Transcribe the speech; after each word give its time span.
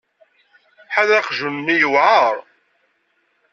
Ḥader 0.93 1.15
aqjun-nni 1.21 1.75
yewɛer. 1.81 2.35